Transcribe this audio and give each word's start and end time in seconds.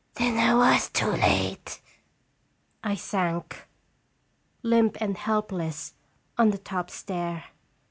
"Then 0.15 0.39
I 0.39 0.55
was 0.55 0.89
too 0.89 1.11
late!" 1.11 1.79
I 2.83 2.95
sank, 2.95 3.67
limp 4.63 4.97
and 4.99 5.15
helpless, 5.15 5.93
on 6.39 6.49
the 6.49 6.57
top 6.57 6.89
stair. 6.89 7.43